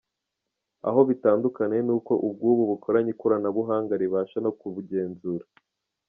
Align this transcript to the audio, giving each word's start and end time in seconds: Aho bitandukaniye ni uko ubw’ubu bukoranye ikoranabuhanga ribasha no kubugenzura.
Aho 0.87 0.99
bitandukaniye 1.09 1.81
ni 1.83 1.93
uko 1.97 2.13
ubw’ubu 2.27 2.63
bukoranye 2.71 3.09
ikoranabuhanga 3.15 3.93
ribasha 4.01 4.37
no 4.45 4.51
kubugenzura. 4.59 5.45